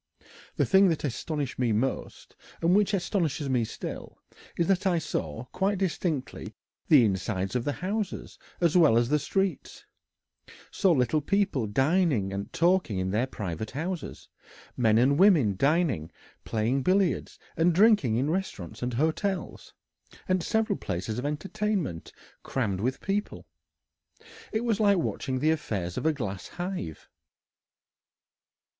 [0.55, 4.17] The thing that astonished me most, and which astonishes me still,
[4.57, 6.55] is that I saw quite distinctly
[6.87, 9.85] the insides of the houses as well as the streets,
[10.71, 14.27] saw little people dining and talking in the private houses,
[14.75, 16.11] men and women dining,
[16.45, 19.75] playing billiards, and drinking in restaurants and hotels,
[20.27, 22.11] and several places of entertainment
[22.41, 23.45] crammed with people.
[24.51, 27.07] It was like watching the affairs of a glass hive."